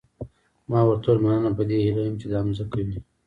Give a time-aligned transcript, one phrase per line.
[0.69, 2.97] ما ورته وویل مننه په دې هیله یم چې دا مځکه وي.